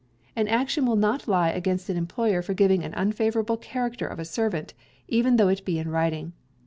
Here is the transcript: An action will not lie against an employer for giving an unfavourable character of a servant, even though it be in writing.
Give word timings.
An 0.35 0.47
action 0.47 0.87
will 0.87 0.95
not 0.95 1.27
lie 1.27 1.51
against 1.51 1.87
an 1.87 1.95
employer 1.95 2.41
for 2.41 2.55
giving 2.55 2.83
an 2.83 2.95
unfavourable 2.95 3.57
character 3.57 4.07
of 4.07 4.17
a 4.17 4.25
servant, 4.25 4.73
even 5.07 5.35
though 5.35 5.47
it 5.49 5.63
be 5.63 5.77
in 5.77 5.89
writing. 5.91 6.33